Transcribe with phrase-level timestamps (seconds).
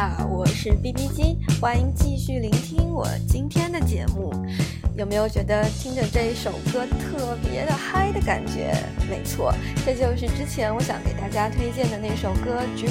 [0.00, 4.32] 好，我是 B B 机，欢迎继续聆听我今天的节目。
[4.96, 8.72] 有没有觉得听着这一首歌特别的嗨的感觉？
[9.10, 9.52] 没错，
[9.84, 12.88] 这就是之前我想给大家推荐的那首歌《Dream》。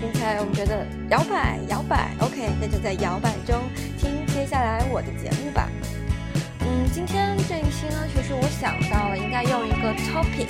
[0.00, 3.60] 听起来我们觉得摇摆摇摆，OK，那就在摇摆中
[3.98, 5.68] 听接下来我的节目吧。
[6.60, 10.48] 嗯，今天这一期呢，其实我想到了应该用一个 topic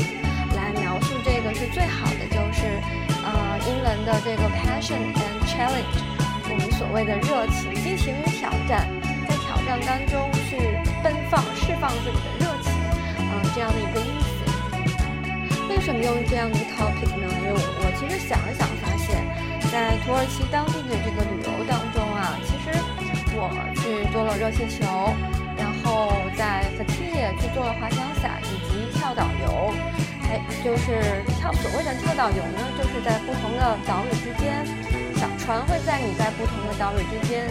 [0.54, 2.62] 来描述这个是最好的，就是
[3.24, 5.96] 呃英文的这个 passion and challenge，
[6.50, 8.86] 我们所谓的热情、激情与挑战，
[9.26, 12.72] 在挑战当中去奔放、释放自己的热情，
[13.24, 14.32] 啊这样的一个意思。
[15.68, 17.26] 为什么用这样的 topic 呢？
[17.40, 19.24] 因为我我其实想了想，发现，
[19.72, 22.76] 在土耳其当地的这个旅游当中啊，其实
[23.34, 25.14] 我去坐了热气球。
[25.56, 29.74] 然后在 f a t i 去做了滑翔伞以及跳岛游，
[30.22, 31.02] 还就是
[31.40, 34.62] 跳所谓的跳岛游呢，就是在不同的岛屿之间，
[35.18, 37.50] 小船会在你在不同的岛屿之间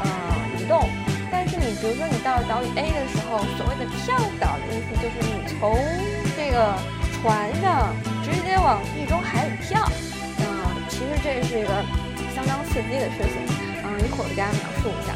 [0.00, 0.08] 呃
[0.56, 0.88] 移动。
[1.30, 5.76] 但是你比如说你到了岛屿 A 的时候，所谓的跳岛的意思就是你从
[6.36, 6.72] 这个
[7.20, 7.92] 船上
[8.24, 9.84] 直接往地中海里跳。
[10.40, 10.48] 嗯，
[10.88, 11.84] 其实这是一个
[12.34, 13.36] 相当刺激的事情。
[13.84, 15.12] 嗯，一会儿给大家描述一下。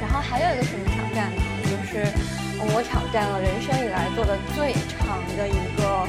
[0.00, 1.04] 然后还有一个什么挑？
[1.14, 2.10] 战呢，就是
[2.58, 3.70] 我挑战了人生
[4.54, 6.06] 最长的一个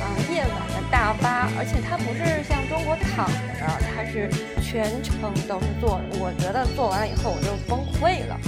[0.00, 3.26] 呃夜晚的大巴，而且它不是像中国躺
[3.58, 4.28] 着，它是
[4.62, 6.00] 全程都是坐。
[6.18, 8.38] 我觉得坐完了以后我就崩溃了。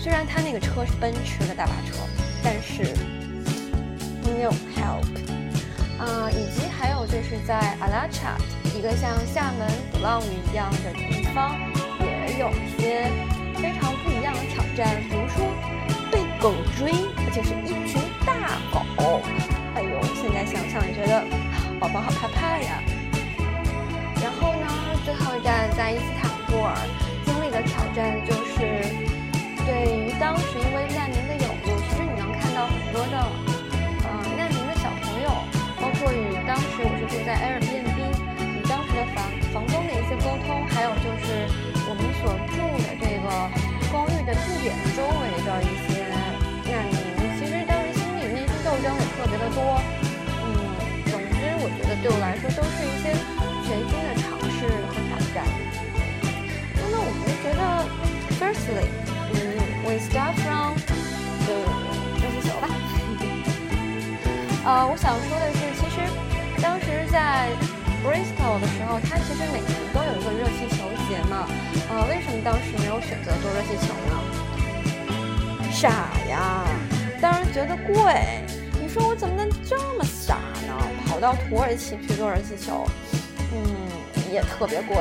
[0.00, 1.98] 虽然它那个车是奔驰的大巴车，
[2.42, 2.84] 但是
[4.22, 5.04] no help
[5.98, 8.36] 啊，以及还有就是在阿拉恰
[8.76, 11.58] 一个像厦门鼓浪屿一样的地方，
[12.00, 13.10] 也有些
[13.56, 14.96] 非常不一样的挑战。
[16.40, 19.20] 狗追，而且是一群大狗。
[19.74, 21.26] 哎呦，现在想想也觉得
[21.80, 22.78] 宝宝好怕怕呀。
[24.22, 24.66] 然后呢，
[25.04, 26.78] 最后一站在伊斯坦布尔
[27.26, 28.86] 经历的挑战就是，
[29.66, 33.18] 对于当时因为难民的涌入，其实你能看到很多的
[34.06, 35.30] 呃难民的小朋友，
[35.82, 37.98] 包括与当时我是住在 Airbnb，
[38.54, 41.50] 与当时的房房东的一些沟通，还有就是
[41.90, 43.26] 我们所住的这个
[43.90, 45.97] 公寓的地点周围的一些。
[49.52, 49.80] 多，
[50.44, 50.46] 嗯，
[51.10, 53.12] 总之我觉得对我来说都是一些
[53.66, 55.42] 全新的尝试和挑战。
[56.76, 57.60] 那么我们觉得
[58.38, 58.88] ，firstly，
[59.34, 59.36] 嗯
[59.84, 60.78] ，we start from
[61.44, 61.50] 就
[62.20, 62.66] 热气球吧。
[64.64, 65.96] 呃，我想说的是，其实
[66.62, 67.48] 当时在
[68.04, 71.48] Bristol 的时候，它其实每年都有一个热气球节嘛。
[71.90, 74.12] 呃，为什么当时没有选择做热气球呢？
[75.72, 75.88] 傻
[76.28, 76.64] 呀，
[77.20, 78.44] 当然觉得贵。
[78.88, 80.74] 你说我怎么能这么傻呢？
[81.06, 82.86] 跑到土耳其去做热气球，
[83.52, 84.96] 嗯，也特别贵。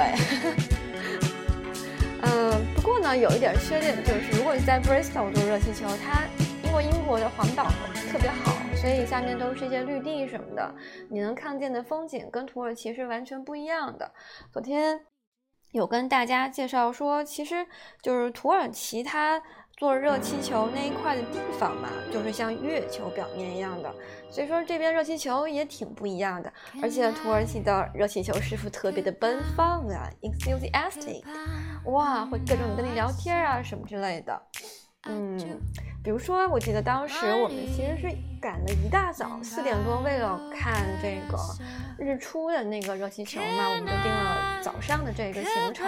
[2.22, 6.26] 嗯，不过呢，有一点缺点就是，如果你在 Bristol 做热气球，它
[6.68, 7.72] 因为英国的环岛
[8.12, 10.76] 特别好，所以下面都是一些绿地什么的，
[11.10, 14.12] 你能看见的风景跟土耳其是完全不一样的。
[14.52, 15.00] 昨天
[15.72, 17.66] 有跟大家介绍说，其实
[18.02, 19.42] 就是土耳其它。
[19.78, 23.94] 做热气球那一块的地方嘛，就是像月球表面一样的，
[24.28, 26.52] 所以说这边热气球也挺不一样的。
[26.82, 31.24] 而且土耳其的热气球师傅特别的奔放啊，enthusiastic，
[31.86, 34.42] 哇，会各种跟你聊天啊什么之类的。
[35.10, 35.38] 嗯，
[36.04, 38.10] 比如说，我记得当时我们其实是
[38.42, 41.38] 赶了一大早四点多，为了看这个
[42.04, 45.86] 日出的那个热气球嘛，我们就定了早上的这个行程。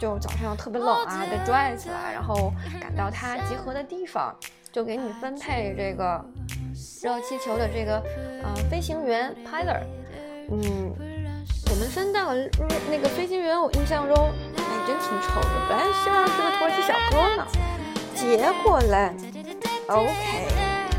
[0.00, 2.50] 就早上特别冷啊，被拽起来，然后
[2.80, 4.34] 赶到它集合的地方，
[4.72, 6.24] 就给你分配这个
[7.02, 8.02] 热气球的这个
[8.42, 9.82] 呃飞行员 pilot。
[10.50, 10.90] 嗯，
[11.68, 12.48] 我们分到了
[12.90, 17.46] 那个飞行员，我印象中哎真挺丑的，本来希望是个土耳其小哥呢，
[18.14, 19.12] 结果嘞
[19.86, 20.48] ，OK，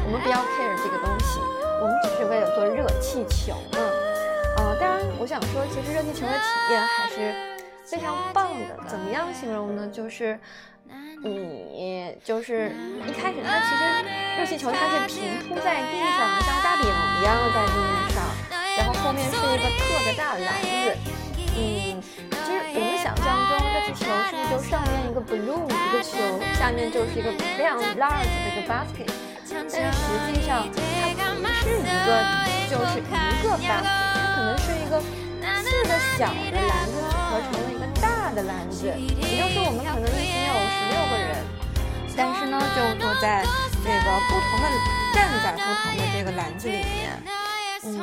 [0.06, 1.40] 我们不要 care 这个东西，
[1.82, 3.80] 我们只是为了做热气球呢。
[4.58, 7.52] 呃，当然我想说，其实热气球的体验还是。
[7.84, 9.88] 非常棒的，怎么样形容呢？
[9.92, 10.40] 就是
[11.24, 12.72] 你就是
[13.08, 13.82] 一开始它其实
[14.38, 17.74] 热气球它是平铺在地上，像大饼一样在地
[18.14, 18.24] 上，
[18.78, 20.68] 然后后面是一个特别大的篮子。
[21.54, 26.16] 嗯，其实我们想象中热气球是不是就上面一个 balloon 一个球，
[26.58, 29.12] 下面就是一个非常 large 的一个 basket？
[29.52, 32.10] 但是实际上它不是一个，
[32.72, 33.04] 就是一
[33.44, 35.02] 个 basket，它可能是一个
[35.62, 37.82] 四个小的篮子合成了一个。
[38.02, 41.38] 大的篮子，也就是说我们可能一群有十六个人，
[42.18, 43.46] 但是呢，就坐在
[43.84, 44.66] 这个不同的
[45.14, 47.22] 站在不同的这个篮子里面。
[47.84, 48.02] 嗯，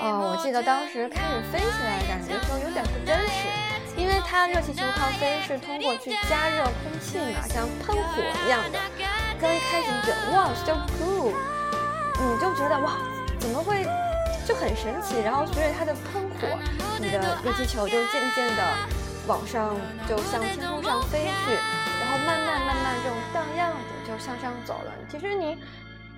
[0.00, 3.48] 哦，我记得当时开始飞起来的，感觉说有点不真实，
[3.96, 8.78] 因为它热气球靠飞是通过去加热空气嘛，像喷火一样的。
[9.40, 11.32] 刚一开始觉得哇，so cool，
[12.20, 12.98] 你就觉得哇，
[13.40, 13.82] 怎么会
[14.46, 15.20] 就很神奇？
[15.22, 16.58] 然后随着它的喷火，
[16.98, 18.62] 你的热气球就渐渐的
[19.26, 19.76] 往上，
[20.08, 21.54] 就向天空上飞去，
[22.00, 23.76] 然后慢慢慢慢这种荡漾的
[24.06, 24.92] 就向上走了。
[25.08, 25.58] 其实你。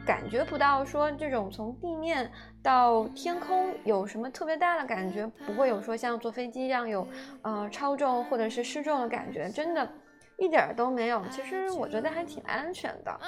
[0.06, 2.30] 感觉不到说这种从地面
[2.62, 7.04] 到天空有什么特别大的感觉，不会有说像坐飞机一样有
[7.42, 9.90] 呃超重或者是失重的感觉，真的，
[10.38, 11.20] 一点都没有。
[11.28, 13.20] 其实我觉得还挺安全的。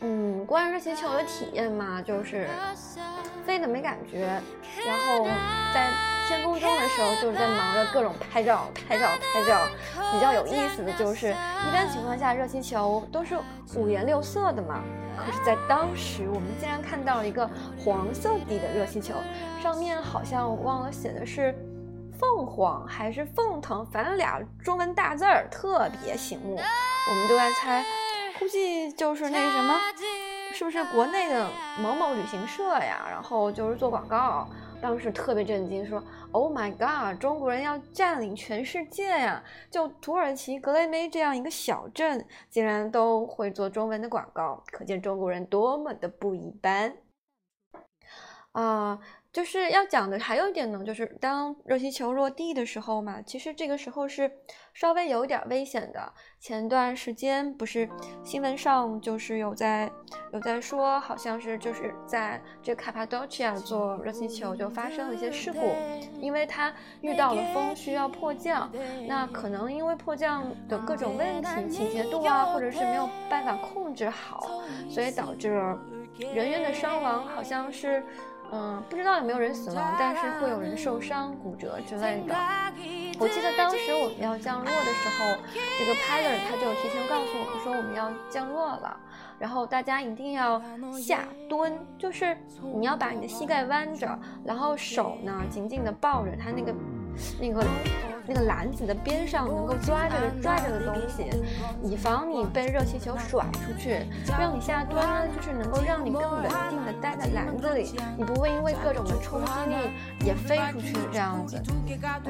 [0.00, 2.48] 嗯，关于热气球的体验嘛，就是
[3.44, 4.40] 飞的没感觉，
[4.86, 5.24] 然后
[5.74, 5.88] 在
[6.26, 9.66] 天空中的时候就是在忙着各种拍照、拍照、拍照。
[10.12, 13.38] 比较有意思的就是，一般情况下热气球都是
[13.76, 14.82] 五颜六色的嘛。
[15.16, 17.48] 可是，在当时，我们竟然看到了一个
[17.84, 19.14] 黄色底的热气球，
[19.62, 21.54] 上面好像忘了写的是
[22.18, 26.56] “凤凰”还是“凤腾”，反正俩中文大字儿特别醒目。
[26.56, 27.84] 我们都在猜，
[28.40, 29.78] 估计就是那什么，
[30.54, 31.46] 是不是国内的
[31.78, 33.06] 某某旅行社呀？
[33.10, 34.48] 然后就是做广告。
[34.80, 36.02] 当时特别震惊，说
[36.32, 39.44] ：“Oh my god，中国人要占领全世界呀！
[39.70, 46.96] 就土耳其格雷梅这样一个小镇，竟然都会做中文的广告，可见中国人多么的不一般
[48.52, 48.98] 啊！”
[49.32, 54.28] 就是要讲的还有一点呢，就是当热气球落地的时候嘛，其实这个时候是
[54.74, 56.12] 稍微有点危险的。
[56.40, 57.88] 前段时间不是
[58.24, 59.88] 新闻上就是有在
[60.32, 65.76] 有在说，好像是就是在这卡帕多奇亚做热气球就发生了一些事故，
[66.20, 68.68] 因为它遇到了风需要迫降，
[69.06, 75.50] 那可能因为迫降的各种问题，倾斜度啊，或者是没有办法控制好，所以导致
[76.18, 78.02] 人员的伤亡，好像是。
[78.52, 82.34] 嗯，不知道有没有人死亡，但是会有人受伤、骨折之类的。
[83.18, 85.36] 我记得当时我们要降落的时候，
[85.78, 88.96] 这个 pilot 他就提前告诉我们说我们要降落了，
[89.38, 90.60] 然后大家一定要
[91.00, 92.36] 下蹲，就是
[92.74, 96.74] 你要把你的膝盖弯着，然后手呢紧紧的抱着他那个
[97.38, 97.64] 那个。
[98.26, 101.26] 那个篮子的边上能够抓着抓着的东西，
[101.82, 104.06] 以防你被热气球甩出去。
[104.38, 109.74] 让你下蹲呢，就是能够让你更稳定的待在篮子里，你不会因为各种的冲击力
[110.24, 111.56] 也飞出去这样子。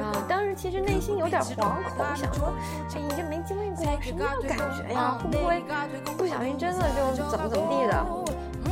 [0.01, 2.51] 啊，当时其实内心有点惶恐，想说，
[2.95, 5.19] 哎，这没经历过什么样感觉呀？
[5.21, 5.63] 会不会
[6.17, 8.03] 不小心真的就怎么怎么地的？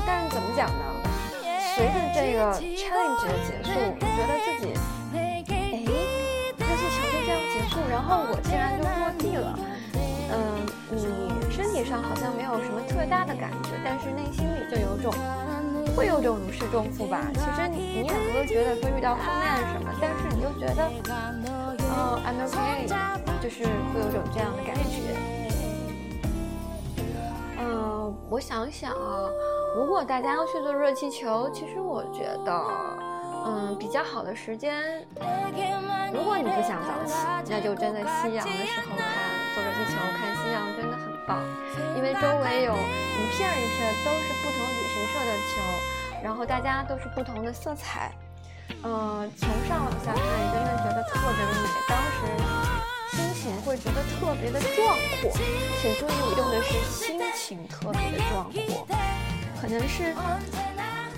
[0.03, 0.83] 但是怎么讲呢？
[1.75, 4.73] 随着这个 challenge 的结束，我觉得自己。
[7.99, 9.59] 然后我竟然就落地了，
[10.31, 10.39] 嗯，
[10.89, 15.13] 你身体上好像没有什么特大的感觉，但是内心里就有种
[15.97, 17.27] 会有种如释重负吧。
[17.33, 20.89] 其实你你也不会觉得说遇到困难什么，但是你就觉得，
[21.91, 22.87] 哦，I'm okay，
[23.43, 25.13] 就是会有种这样的感觉。
[27.59, 29.27] 嗯，我想想啊，
[29.75, 32.63] 如果大家要去做热气球，其实我觉得。
[33.45, 35.05] 嗯，比较好的时间，
[36.13, 37.13] 如果你不想早起，
[37.47, 39.07] 那就真的夕阳的时候看，
[39.55, 41.43] 坐着地球看夕阳真的很棒，
[41.95, 45.61] 因为周围有一片一片都是不同旅行社的球，
[46.23, 48.11] 然后大家都是不同的色彩，
[48.83, 52.19] 嗯，从上往下看，真的觉得特别的美，当时
[53.15, 55.31] 心情会觉得特别的壮阔，
[55.81, 58.87] 请注意我用的是心情特别的壮阔，
[59.59, 60.13] 可能是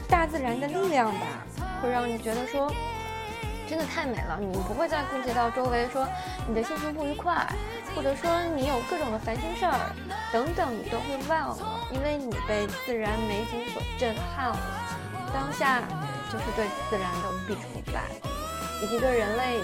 [0.07, 1.45] 大自然的力量吧。
[1.81, 2.71] 会让你觉得说，
[3.67, 6.07] 真的太美了，你不会再顾及到周围说
[6.47, 7.47] 你的心情不愉快，
[7.95, 9.91] 或者说你有各种的烦心事儿
[10.31, 11.57] 等等，你都会忘了，
[11.91, 14.57] 因为你被自然美景所震撼了。
[15.33, 15.81] 当下
[16.29, 18.11] 就是对自然的无比崇拜，
[18.83, 19.61] 以及对人类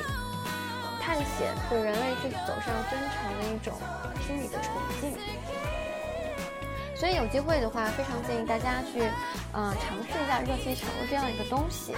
[1.01, 3.73] 探险、对人类去走上征程的一种
[4.25, 4.71] 心理的崇
[5.01, 5.17] 敬。
[6.99, 9.01] 所以有机会的话，非常建议大家去，
[9.53, 11.93] 呃，尝试一下热气球这样一个东西。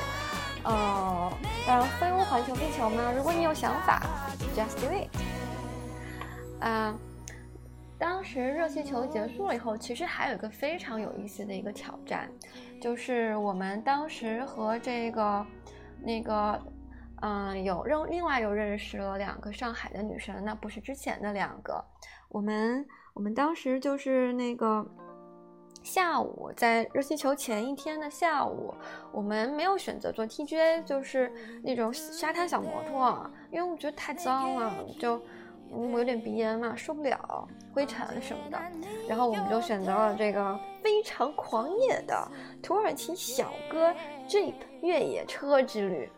[0.65, 1.31] 呃，
[1.65, 4.01] 当然，飞屋环球地球呢，如果你有想法
[4.53, 5.07] ，just do it。
[6.61, 6.93] 啊，
[7.97, 12.29] 当时热气球结束了以后，其实还有一个非常有意思的一个挑战，
[12.81, 15.45] 就是我们当时和这个
[16.01, 16.61] 那个，
[17.21, 21.81] 嗯，有认另外又认识了两个上海的女生，那不是之前的两个，
[22.27, 22.85] 我们。
[23.19, 24.85] 我们当时就是那个
[25.83, 28.73] 下午，在热气球前一天的下午，
[29.11, 31.29] 我们没有选择坐 TGA，就是
[31.61, 35.21] 那种沙滩小摩托，因为我觉得太脏了，就
[35.69, 38.57] 我有点鼻炎嘛，受不了灰尘什么的。
[39.05, 42.25] 然后我们就选择了这个非常狂野的
[42.63, 43.93] 土耳其小哥
[44.29, 46.09] Jeep 越野车之旅。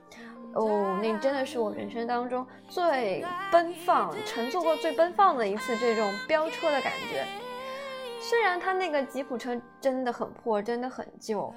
[0.53, 7.25] 哦，那真的是我人生当中最奔放、乘坐过最奔放的一次这种飙车的感觉。
[8.21, 11.53] 虽然他那个吉普车真的很破，真的很旧，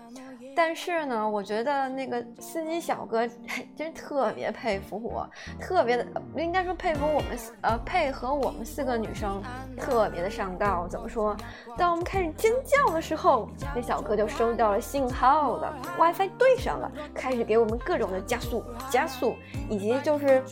[0.57, 3.29] 但是呢，我觉得那个司机小哥
[3.77, 5.29] 真特别佩服我，
[5.61, 6.07] 特别的
[6.37, 9.43] 应该说佩服我们呃配合我们四个女生
[9.77, 10.89] 特别的上道。
[10.89, 11.37] 怎么说？
[11.77, 19.37] 当我们开始尖叫的时候，那小哥就收到了信号了，WiFi 对上了，开始给我们各种的加速、加速，
[19.69, 20.43] 以及就是。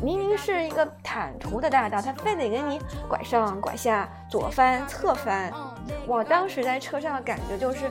[0.00, 5.52] 明明是一个坦途的大道，他非得给你拐上拐下、左翻侧翻。
[6.06, 7.90] 我当时在车上的感觉就是，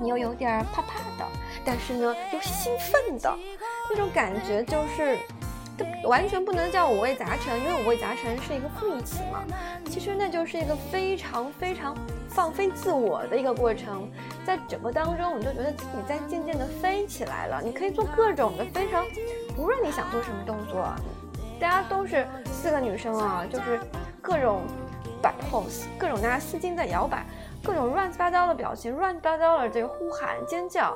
[0.00, 1.28] 你又有点怕怕的，
[1.64, 3.36] 但是呢又兴奋的
[3.90, 5.18] 那种感觉，就是
[6.04, 9.44] 完全不能叫五味杂陈，因为五味杂陈是一个副义词嘛。
[9.90, 11.94] 其实那就是一个非常非常
[12.28, 14.10] 放飞自我的一个过程，
[14.44, 17.60] 在整个当中，我就觉得自己在渐渐的飞起来了。
[17.62, 19.04] 你可以做各种的非常，
[19.56, 20.88] 无论你想做什么动作。
[21.58, 23.80] 大家都是四个女生啊，就是
[24.20, 24.62] 各种
[25.22, 27.24] 摆 pose，各种大家丝巾在摇摆，
[27.62, 30.94] 各种乱七八糟的表情，乱七八糟的这个呼喊尖叫，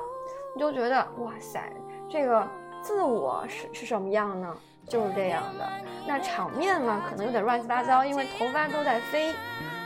[0.55, 1.71] 你就觉得哇塞，
[2.09, 2.47] 这个
[2.83, 4.55] 自我是是什么样呢？
[4.87, 5.67] 就是这样的。
[6.07, 9.33] 那场面呢，可能有点乱七八糟，因为头发都在飞，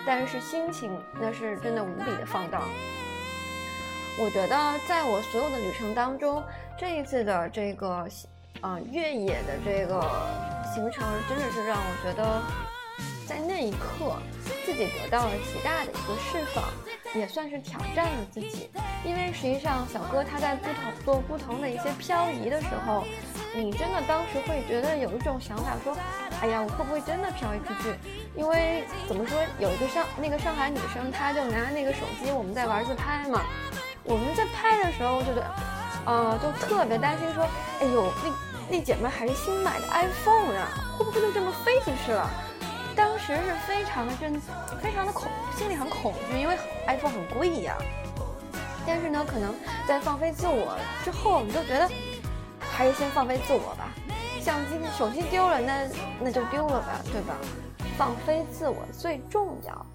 [0.05, 0.91] 但是心情
[1.21, 2.61] 那是真的无比的放荡。
[4.19, 6.43] 我觉得在我所有的旅程当中，
[6.77, 8.05] 这一次的这个。
[8.61, 10.01] 啊，越野的这个
[10.73, 12.41] 行程真的是让我觉得，
[13.27, 14.17] 在那一刻
[14.65, 16.63] 自己得到了极大的一个释放，
[17.13, 18.69] 也算是挑战了自己。
[19.03, 23.03] 因为实际上，小哥他在不同做不同的一些漂移的时候，
[23.55, 25.95] 你真的当时会觉得有一种想法，说，
[26.41, 27.93] 哎呀，我会不会真的漂移出去？
[28.35, 33.43] 因为怎么说，有一个上那个上海女生，她就拿那个手机，我们在玩自拍嘛。
[34.03, 35.55] 我们在拍的时候，就觉得，
[36.05, 37.43] 呃，就特别担心，说，
[37.81, 38.31] 哎呦，那。
[38.67, 42.27] 那姐妹还是新买的 iPhone 啊，会不会就这么飞出去了？
[42.95, 44.41] 当时是非常的震，
[44.81, 46.57] 非常的恐，心里很恐惧，因为
[46.87, 47.77] iPhone 很贵呀。
[48.87, 49.53] 但是呢，可能
[49.87, 51.87] 在放飞自我之后，你就觉得
[52.59, 53.91] 还是先放飞自我吧。
[54.41, 55.87] 相机、手机丢了，那
[56.21, 57.35] 那就丢了吧，对吧？
[57.99, 59.85] 放飞自我最重要。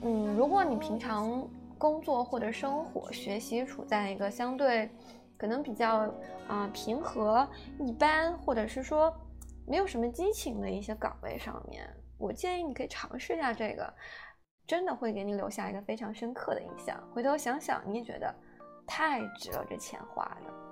[0.00, 1.46] 嗯，如果你平常
[1.78, 4.90] 工作或者生活、学习处在一个相对。
[5.38, 6.12] 可能比较
[6.48, 9.14] 啊平和一般，或者是说
[9.68, 13.94] 没有什么激情的一些岗位上面，我建议你可以尝试一下这个，
[14.66, 17.00] 真的会给你留下一个非常深刻的印象。
[17.14, 18.34] 回头想想，你也觉得
[18.84, 20.67] 太值了，这钱花的。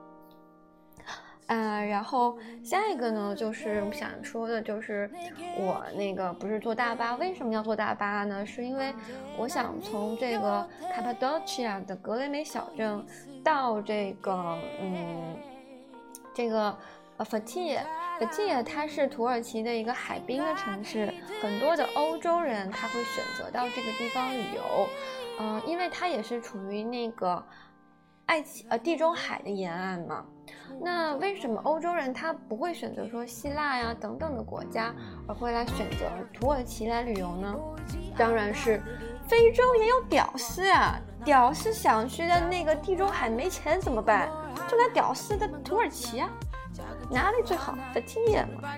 [1.46, 5.08] 啊，然后下一个呢，就是想说的，就是
[5.56, 8.44] 我那个不是坐大巴，为什么要坐大巴呢？
[8.44, 8.92] 是因为
[9.38, 13.06] 我想从这个卡帕多奇亚的格雷梅小镇
[13.44, 15.36] 到这个嗯，
[16.34, 16.76] 这个
[17.16, 17.86] 呃法蒂耶，
[18.18, 24.88] 法蒂耶它是土耳其的一个海滨的城市，很多的欧洲人他会选择到这个地方旅游，
[25.38, 27.40] 嗯，因为它也是处于那个
[28.26, 30.26] 爱奇呃地中海的沿岸嘛。
[30.80, 34.94] 那为什么欧洲人他不会选择说希腊呀等等的国家，
[35.26, 37.54] 而会来选择土耳其来旅游呢？
[38.16, 38.80] 当然是，
[39.28, 40.98] 非洲也有屌丝啊！
[41.24, 44.28] 屌丝想去的那个地中海没钱怎么办？
[44.68, 46.28] 就来屌丝的土耳其啊！
[47.10, 48.70] 哪里最好 f a t i a 嘛，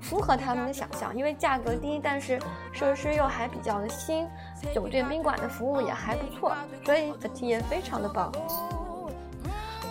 [0.00, 2.40] 符合他们的想象，因为价格低，但是
[2.72, 4.26] 设施又还比较的新，
[4.72, 8.32] 酒店宾馆的服务也还不错，所以 f a t i a 非常的棒。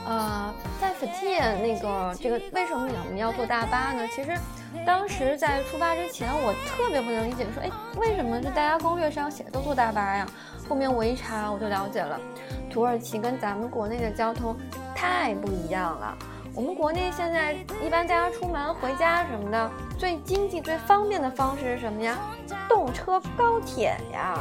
[0.09, 0.51] 呃，
[0.81, 4.07] 在 f a t i 那个这个为什么我们要坐大巴呢？
[4.07, 4.35] 其实
[4.83, 10.25] 当时在出发之前，我特别不能理解，说哎，为什么这大家攻略上写的都坐大巴呀？
[10.67, 12.19] 后面我一查，我就了解了，
[12.71, 14.57] 土耳其跟咱们国内的交通
[14.95, 16.17] 太不一样了。
[16.55, 17.53] 我们国内现在
[17.85, 22.17] 一般大家出门回家什么的，最经济最方便的方式是什么呀？
[22.67, 24.39] 动车高铁呀，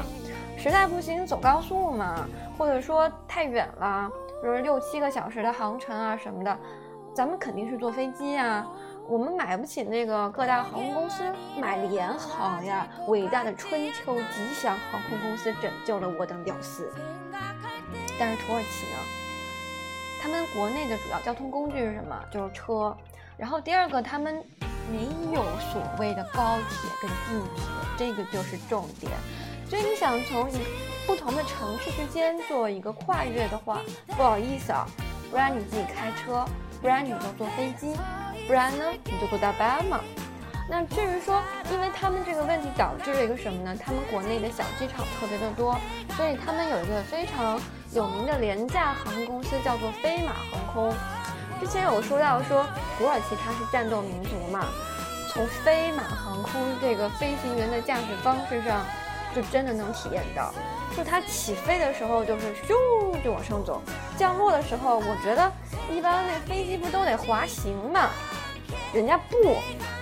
[0.57, 4.11] 实在不行走高速嘛，或者说太远了。
[4.43, 6.59] 就是六七个小时的航程啊什么的，
[7.15, 8.67] 咱们肯定是坐飞机啊。
[9.09, 11.25] 我们买不起那个各大航空公司，
[11.59, 12.87] 买联航呀。
[13.07, 16.93] 伟大的春秋吉祥航空公司拯救了我等屌丝。
[18.19, 18.99] 但是土耳其呢？
[20.21, 22.15] 他们国内的主要交通工具是什么？
[22.31, 22.95] 就是车。
[23.37, 24.45] 然后第二个，他们
[24.93, 25.43] 没有
[25.73, 27.65] 所谓的高铁跟地铁，
[27.97, 29.11] 这个就是重点。
[29.69, 30.55] 所以你想从一
[31.07, 33.81] 不同的城市之间做一个跨越的话，
[34.17, 34.87] 不好意思啊，
[35.31, 36.45] 不然你自己开车，
[36.81, 37.95] 不然你就坐飞机，
[38.47, 40.01] 不然呢你就坐大巴嘛。
[40.71, 43.75] 那至于说，因为他们这个问题导致了一个什么呢？
[43.83, 45.79] 他们国内的小机场特别的多，
[46.15, 47.59] 所以他们有一个非常
[47.93, 50.95] 有名的廉价航空公司，叫做飞马航空。
[51.59, 52.67] 之前有说到说
[52.99, 54.67] 土耳其它是战斗民族嘛，
[55.31, 58.85] 从飞马航空这个飞行员的驾驶方式上，
[59.35, 60.53] 就真的能体验到，
[60.97, 63.83] 就它起飞的时候就是咻就往上走，
[64.17, 65.53] 降落的时候，我觉得
[65.91, 68.09] 一般那飞机不都得滑行嘛。
[68.93, 69.37] 人家不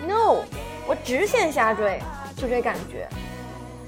[0.07, 0.43] ，no，
[0.87, 2.01] 我直线下坠，
[2.37, 3.09] 就这感觉。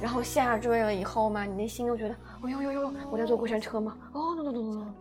[0.01, 3.97] 然后下坠了以后嘛，你内心又觉得，哦呦呦呦，我在坐过山车吗？
[4.13, 4.95] 哦，no no no no，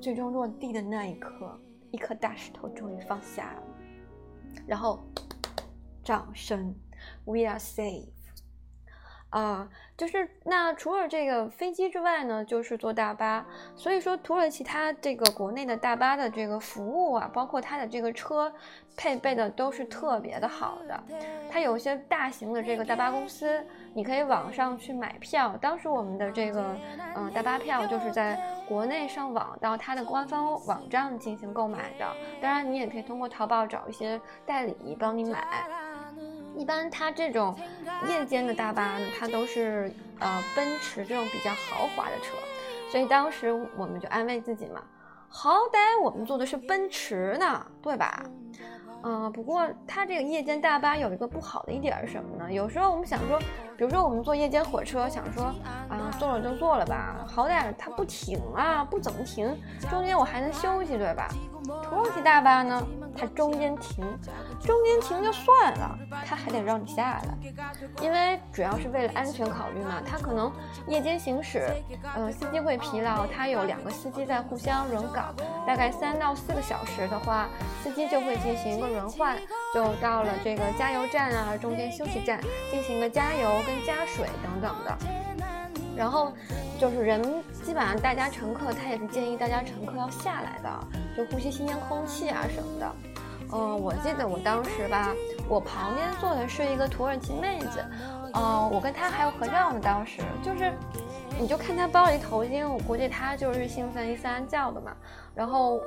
[0.00, 3.62] 最终落地的那一刻，一颗大石头终于放下了，
[4.66, 5.04] 然后
[6.02, 6.74] 掌声
[7.24, 8.08] ，we are safe。
[9.34, 13.44] 啊，就是那除了这个飞机之外呢，就是坐大巴。
[13.74, 18.54] 所以说，土耳其它这个国内的大巴的这个服务啊，包括它的这个车
[18.96, 21.02] 配备的都是特别的好的。
[21.50, 23.60] 它有一些大型的这个大巴公司，
[23.92, 25.56] 你可以网上去买票。
[25.60, 26.76] 当时我们的这个
[27.16, 32.06] 嗯大巴票就是在国内上网到它的官方网站进行购买的。
[32.40, 35.44] 当然，你也可以通过淘宝找一些代理帮你买。
[36.56, 37.54] 一般它这种
[38.08, 42.36] 夜间的大巴呢，它都是呃奔驰这种比较豪华的车，
[42.90, 44.82] 所以当时我们就安慰自己嘛，
[45.28, 48.24] 好歹我们坐的是奔驰呢，对吧？
[49.06, 52.50] 嗯，不过它这个夜间大巴有一个不好的一点是什么呢？
[52.50, 53.38] 有时候我们想说，
[53.76, 55.46] 比如说我们坐夜间火车，想说
[55.88, 59.56] 啊坐了就坐了吧，好歹它不停啊，不怎么停，
[59.90, 61.28] 中间我还能休息，对吧？
[61.82, 62.86] 土耳其大巴呢？
[63.16, 64.04] 它中间停，
[64.60, 67.22] 中间停就算了，它还得让你下来，
[68.02, 70.02] 因为主要是为了安全考虑嘛。
[70.04, 70.52] 它可能
[70.88, 71.70] 夜间行驶，
[72.16, 75.32] 呃，司机会疲劳，它有两个司机在互相轮岗，
[75.64, 77.48] 大概三到四个小时的话，
[77.84, 79.38] 司机就会进行一个轮换，
[79.72, 82.40] 就到了这个加油站啊，中间休息站
[82.70, 84.98] 进行个加油跟加水等等的。
[85.96, 86.32] 然后
[86.78, 87.22] 就是人，
[87.62, 90.68] 基本上大家乘客他也是建议大家乘客要下来的。
[91.16, 92.92] 就呼吸新鲜空气啊什么的，
[93.52, 95.14] 嗯，我记得我当时吧，
[95.48, 97.84] 我旁边坐的是一个土耳其妹子，
[98.34, 99.78] 嗯，我跟她还有合照呢。
[99.80, 100.72] 当时就是，
[101.38, 104.92] 你就看她包了一头巾，我估计她就是兴奋一三叫的嘛。
[105.36, 105.80] 然后，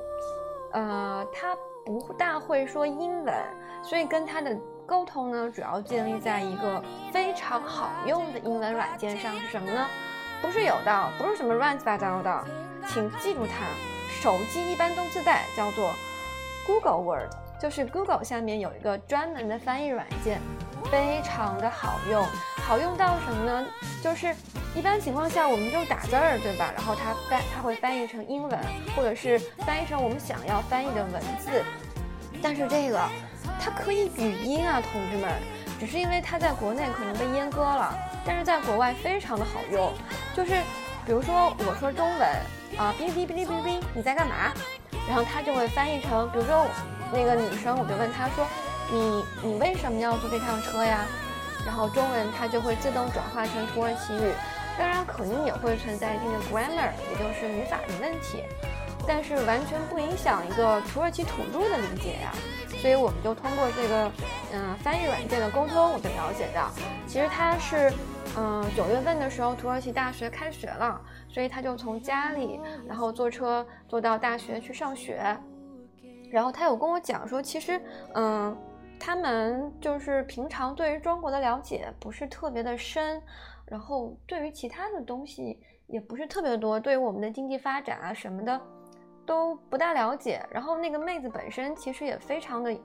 [0.72, 3.36] 呃，她不大会说英文，
[3.84, 4.58] 所以跟她的
[4.88, 9.38] 沟通呢，主要建立在一个非常好用的英文软件上。
[9.38, 9.86] 是什么呢？
[10.42, 12.44] 不是有的，不是什么乱七八糟的，
[12.88, 13.66] 请记住它。
[14.22, 15.94] 手机一般都自带，叫做
[16.66, 17.30] Google Word，
[17.62, 20.40] 就是 Google 下面有一个专门的翻译软件，
[20.90, 22.26] 非常的好用，
[22.66, 23.68] 好用到什么呢？
[24.02, 24.34] 就是
[24.74, 26.72] 一般情况下我们就打字儿，对吧？
[26.76, 28.60] 然后它翻，它会翻译成英文，
[28.96, 31.64] 或者是翻译成我们想要翻译的文字。
[32.42, 33.00] 但是这个
[33.60, 35.32] 它可以语音啊，同志们，
[35.80, 39.94] 只是因为它在国内可能被阉割了，但是在国外非常的好用，
[40.36, 40.62] 就是
[41.06, 42.28] 比如说我说中文。
[42.78, 44.54] 啊，哔哩哔哩哔哩哔哩，你在干嘛？
[45.08, 46.68] 然后它就会翻译成，比如说
[47.12, 48.46] 那个女生，我就问她说，
[48.92, 51.00] 你你为什么要坐这趟车呀？
[51.66, 54.32] 然后中文它就会自动转化成土耳其语，
[54.78, 58.44] 当然肯定也会存在一定的 grammar，也就是语法的问题，
[59.08, 62.32] 但是完全不影响一个土耳其土著的理解呀。
[62.78, 64.12] 所以我们就通过这个
[64.54, 66.70] 嗯翻译软件的沟通，我就了解到，
[67.08, 67.92] 其实他是。
[68.40, 75.36] 嗯，九月份的时候，土耳其大学开学了，所以他就从家里，然后坐车坐到大学去上学。
[76.30, 77.82] 然后他有跟我讲说，其实，
[78.14, 78.56] 嗯，
[79.00, 83.20] 他们就是平常对于中国的了解不是特别的深，
[83.66, 88.62] 然后对于其他的东西也不是特别多，对于我们的经济发展啊什么的
[89.28, 90.44] 都不大了解。
[90.50, 92.76] 然后那个妹子本身其实也非常的。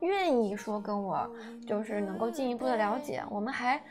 [0.00, 1.26] 愿意说跟我
[1.66, 3.82] 就是能够进一步的了解，我们还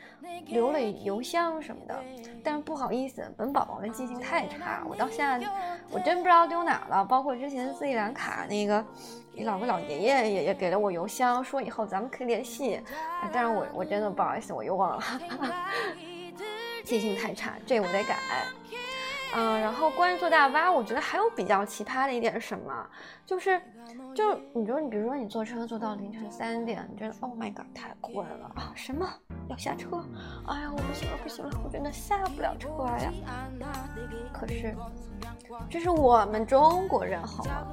[0.46, 2.04] 留了邮箱什么的，
[2.44, 5.44] 但是不好意思，本宝宝的记性太差，我到现在
[5.90, 7.04] 我真不知道丢哪了。
[7.04, 8.84] 包括之前斯里兰卡那个
[9.32, 12.80] 你老个老爷爷也也给了我邮箱，说以后咱们可以联系，
[13.32, 15.02] 但是我我真的不好意思，我又忘了，
[16.84, 18.18] 记性太差，这我得改。
[19.36, 22.86] 嗯，然后关于坐大巴，我觉得还有比较奇葩的一点什么？
[23.26, 23.60] 就是，
[24.14, 28.72] 就你说你比如说你坐车坐到凌晨三点，你觉得 Oh my god 太困了啊？
[28.76, 29.08] 什么
[29.48, 30.04] 要下车？
[30.46, 32.68] 哎呀，我不行了，不行了，我真的下不了车
[33.02, 33.12] 呀。
[34.32, 34.74] 可是，
[35.68, 37.66] 这是我们中国人好吗？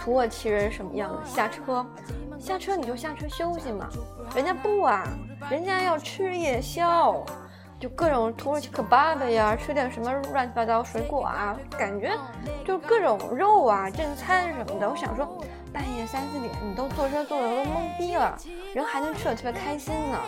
[0.00, 1.24] 土耳其人什么样的？
[1.24, 1.84] 下车，
[2.38, 3.88] 下车你就下车休息嘛。
[4.36, 5.04] 人家不啊，
[5.50, 7.24] 人家要吃夜宵。
[7.82, 12.16] 就各种土耳其可巴的呀，吃点什么乱七八糟水果啊，感觉
[12.64, 14.88] 就各种肉啊，正餐什么的。
[14.88, 15.42] 我想说，
[15.72, 18.38] 半夜三四点，你都坐车坐的都懵逼了，
[18.72, 20.18] 人还能吃的特别开心呢。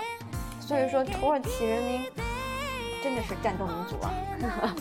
[0.59, 2.11] 所以说，土耳其人民
[3.05, 4.75] 真的是战斗民族啊。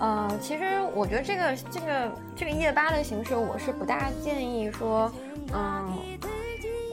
[0.00, 5.12] 呃，其实我觉得这个这个这个夜巴的形式，我是不大建议说，
[5.54, 5.96] 嗯，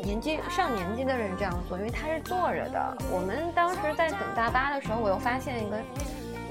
[0.08, 2.98] 年纪上年纪的人这样做，因为他是坐着的。
[3.12, 5.78] 我们当时在等大巴的时候，我又发现一个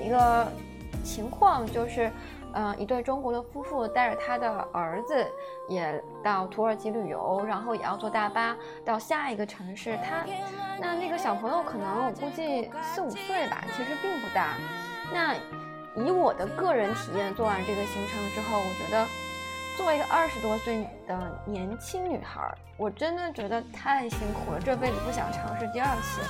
[0.05, 0.47] 一个
[1.03, 2.13] 情况，就是，
[2.53, 5.27] 嗯，一对中国的夫妇带着他的儿子
[5.71, 9.99] 也到土耳其旅游，然后也要坐大巴到下一个城市。
[10.05, 10.23] 他
[10.79, 14.53] 那那个小朋友可能我估计四五岁吧，其实并不大。
[15.11, 15.35] 那
[15.95, 19.07] 以我的个人体验，做完这个行程之后，我觉得
[19.77, 22.41] 作为一个二十多岁的年轻女孩，
[22.79, 26.23] 我真的觉得太辛苦了，这辈子不想尝试第二次。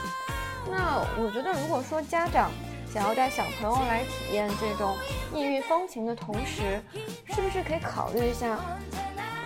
[0.69, 2.51] 那我觉得，如果说家长
[2.93, 4.97] 想要带小朋友来体验这种
[5.33, 6.83] 异域风情的同时，
[7.29, 8.59] 是不是可以考虑一下，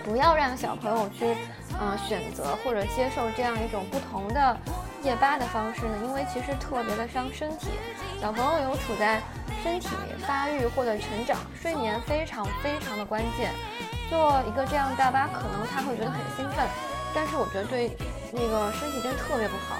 [0.03, 1.35] 不要让小朋友去，
[1.79, 4.57] 嗯，选择或者接受这样一种不同的
[5.03, 5.99] 夜巴的方式呢？
[6.03, 7.67] 因为其实特别的伤身体，
[8.19, 9.21] 小朋友有处在。
[9.63, 9.89] 身体
[10.25, 13.51] 发育或者成长，睡眠非常非常的关键。
[14.11, 16.67] 坐一个这样大巴，可能他会觉得很兴奋，
[17.15, 17.95] 但是我觉得对
[18.33, 19.77] 那个身体真特别不好。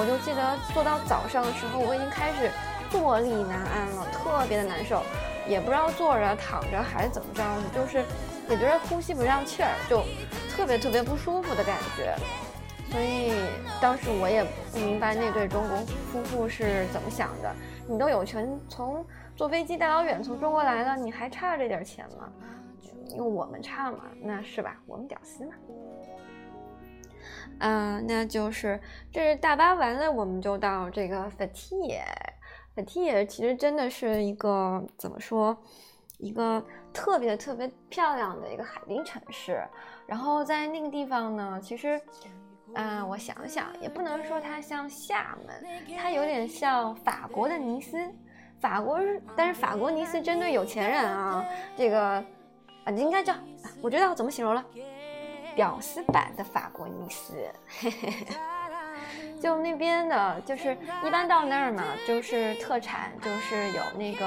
[0.00, 2.50] 我就记得坐到早上的时候，我已经开始
[2.88, 5.02] 坐立难安了，特别的难受，
[5.46, 7.44] 也不知道坐着躺着还是怎么着，
[7.74, 8.02] 就是
[8.48, 10.02] 也觉得呼吸不上气儿，就
[10.56, 12.16] 特别特别不舒服的感觉。
[12.90, 13.34] 所以
[13.82, 15.76] 当时我也不明白那对中国
[16.10, 17.54] 夫妇是怎么想的。
[17.86, 19.04] 你都有权从。
[19.36, 22.28] 坐飞机大老远从中国来了，你还差这点钱吗？
[23.08, 24.76] 因为我们差嘛，那是吧？
[24.86, 25.52] 我们屌丝嘛。
[27.60, 28.78] 嗯，那就是
[29.12, 32.02] 这是大巴完了，我们就到这个 Fethiye。
[32.74, 35.56] Fethiye 其实真的是一个怎么说，
[36.18, 36.62] 一个
[36.92, 39.62] 特别特别漂亮的一个海滨城市。
[40.06, 42.00] 然后在那个地方呢，其实，
[42.74, 45.64] 嗯，我想想，也不能说它像厦门，
[45.96, 47.98] 它有点像法国的尼斯。
[48.60, 48.98] 法国，
[49.36, 51.44] 但是法国尼斯针对有钱人啊，
[51.76, 52.24] 这个
[52.84, 53.34] 啊应该叫，
[53.82, 54.64] 我知道怎么形容了，
[55.54, 57.34] 屌丝版的法国尼斯，
[59.40, 64.26] 就那边的，就是一般到那儿嘛，就是特产，就是有那个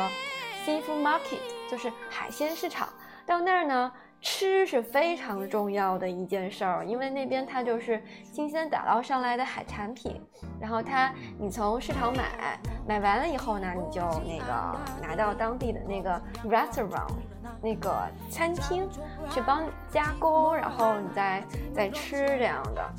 [0.66, 1.40] seafood market，
[1.70, 2.90] 就是海鲜市场，
[3.26, 3.92] 到那儿呢。
[4.20, 10.20] 吃是非常重要的一件事儿，因为那边它就是新鲜打捞上来的海产品，
[10.60, 17.14] 然后它你从市场买，买完了以后呢，你就那个拿到当地的那个 restaurant
[17.62, 18.90] 那个餐厅
[19.32, 21.44] 去帮加工，然后你再
[21.76, 22.94] 再吃这样的。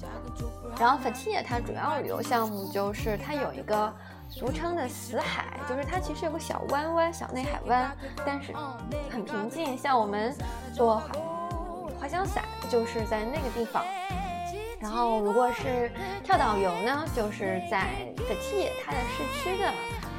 [0.78, 3.92] 然后 f a t i a 它主要旅游项目就是它有一个。
[4.30, 7.90] 俗称的死海，就是它其实有个小弯弯、小内海湾，
[8.26, 8.52] 但是
[9.10, 9.74] 很平静。
[9.74, 10.36] 像我们
[10.74, 11.08] 坐滑
[11.98, 13.82] 滑翔伞，就是在那个地方。
[14.80, 15.90] 然后如果是
[16.22, 19.72] 跳岛游呢，就是在 f a t i 它的市区的，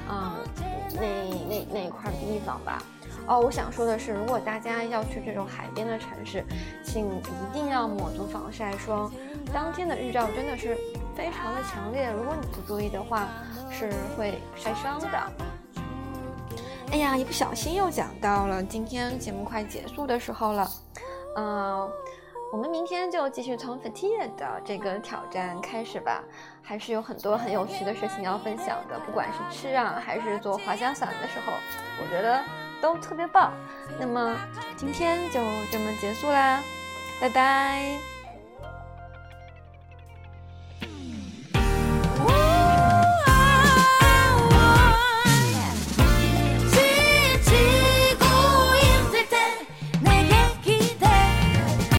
[0.09, 0.33] 嗯，
[0.95, 1.01] 那
[1.47, 2.81] 那那一块地方吧。
[3.29, 6.43] 哦，我想说的是，如果大家要去这种海边的城市，
[6.83, 9.09] 请一定要抹足防晒霜。
[9.53, 10.75] 当天的日照真的是
[11.15, 13.27] 非常的强烈，如果你不注意的话。
[13.71, 15.07] 是会晒伤的。
[16.91, 20.69] 哎呀，一不小心又讲到了今天节目快结束的时候了。
[21.37, 21.89] 嗯，
[22.51, 26.21] 我们明天就继续从 Fatigue 的这个挑战开始吧。
[26.61, 31.53] 还是有很多很有趣的事情要分享的，不管是吃啊，还是做滑翔伞的时候，
[32.01, 32.43] 我觉得
[32.81, 33.53] 都特别棒。
[33.99, 34.37] 那么
[34.75, 35.39] 今天就
[35.71, 36.61] 这么结束啦，
[37.19, 38.18] 拜拜。